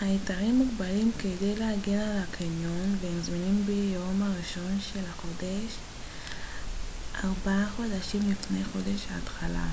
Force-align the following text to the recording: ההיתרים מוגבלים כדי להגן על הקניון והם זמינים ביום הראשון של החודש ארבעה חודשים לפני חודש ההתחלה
ההיתרים 0.00 0.54
מוגבלים 0.58 1.12
כדי 1.18 1.56
להגן 1.56 1.98
על 1.98 2.18
הקניון 2.22 2.98
והם 3.00 3.20
זמינים 3.22 3.64
ביום 3.66 4.22
הראשון 4.22 4.80
של 4.80 5.04
החודש 5.10 5.76
ארבעה 7.24 7.70
חודשים 7.76 8.30
לפני 8.30 8.64
חודש 8.64 9.06
ההתחלה 9.10 9.68